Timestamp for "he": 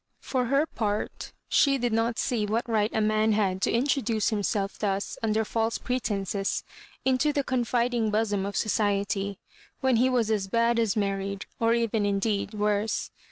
9.97-10.09